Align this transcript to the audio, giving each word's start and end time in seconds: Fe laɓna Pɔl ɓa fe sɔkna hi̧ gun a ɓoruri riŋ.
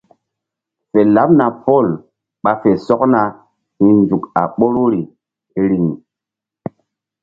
Fe 0.89 0.99
laɓna 1.15 1.45
Pɔl 1.63 1.87
ɓa 2.43 2.51
fe 2.61 2.69
sɔkna 2.85 3.21
hi̧ 3.79 3.91
gun 4.09 4.21
a 4.39 4.41
ɓoruri 4.57 5.01
riŋ. 5.69 5.85